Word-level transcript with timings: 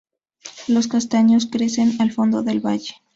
Los 0.67 0.87
castaños 0.87 1.45
crecen 1.45 1.91
al 2.01 2.11
fondo 2.11 2.41
del 2.41 2.59
valle. 2.59 2.95